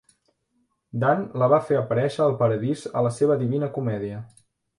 [1.03, 4.25] Dant la va fer aparèixer al Paradís a la seva Divina Comèdia.